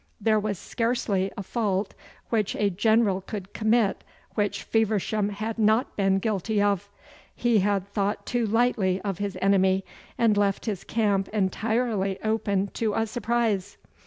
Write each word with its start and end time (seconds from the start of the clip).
There 0.19 0.39
was 0.39 0.57
scarcely 0.57 1.31
a 1.37 1.43
fault 1.43 1.93
which 2.29 2.55
a 2.55 2.71
General 2.71 3.21
could 3.21 3.53
commit 3.53 4.03
which 4.33 4.63
Feversham 4.63 5.29
had 5.29 5.59
not 5.59 5.95
been 5.95 6.17
guilty 6.17 6.59
of. 6.59 6.89
He 7.35 7.59
had 7.59 7.87
thought 7.87 8.25
too 8.25 8.47
lightly 8.47 8.99
of 9.01 9.19
his 9.19 9.37
enemy, 9.43 9.85
and 10.17 10.35
left 10.37 10.65
his 10.65 10.83
camp 10.83 11.27
entirely 11.27 12.19
open 12.23 12.69
to 12.73 12.95
a 12.95 13.05
surprise. 13.05 13.77